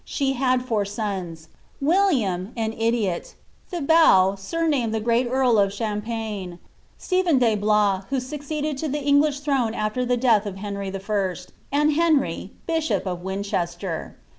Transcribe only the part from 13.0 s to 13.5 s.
of Win